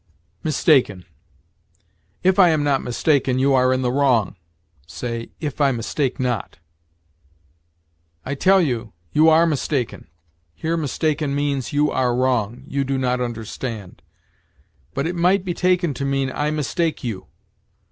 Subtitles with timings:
[0.43, 1.05] MISTAKEN.
[2.23, 4.35] "If I am not mistaken, you are in the wrong":
[4.87, 6.57] say, "If I mistake not."
[8.25, 10.07] "I tell you, you are mistaken."
[10.55, 14.01] Here mistaken means, "You are wrong; you do not understand";
[14.95, 17.27] but it might be taken to mean, "I mistake you."